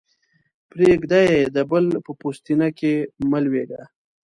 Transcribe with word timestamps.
پرېږده 0.71 1.19
يې؛ 1.29 1.39
د 1.55 1.57
بل 1.71 1.85
په 2.05 2.11
پوستينه 2.19 2.67
کې 2.77 2.93
مه 3.29 3.39
لویېږه. 3.43 3.81